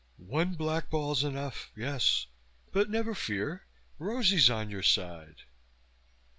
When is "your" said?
4.71-4.81